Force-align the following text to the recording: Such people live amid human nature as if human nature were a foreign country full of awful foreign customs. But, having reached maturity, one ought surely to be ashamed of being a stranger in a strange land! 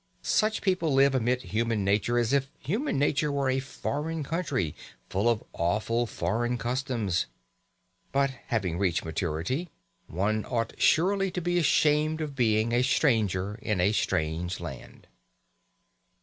Such 0.23 0.63
people 0.63 0.91
live 0.91 1.13
amid 1.13 1.43
human 1.43 1.85
nature 1.85 2.17
as 2.17 2.33
if 2.33 2.49
human 2.57 2.97
nature 2.97 3.31
were 3.31 3.51
a 3.51 3.59
foreign 3.59 4.23
country 4.23 4.73
full 5.11 5.29
of 5.29 5.43
awful 5.53 6.07
foreign 6.07 6.57
customs. 6.57 7.27
But, 8.11 8.31
having 8.47 8.79
reached 8.79 9.05
maturity, 9.05 9.69
one 10.07 10.43
ought 10.45 10.73
surely 10.81 11.29
to 11.29 11.39
be 11.41 11.59
ashamed 11.59 12.19
of 12.19 12.35
being 12.35 12.71
a 12.71 12.81
stranger 12.81 13.59
in 13.61 13.79
a 13.79 13.91
strange 13.91 14.59
land! 14.59 15.05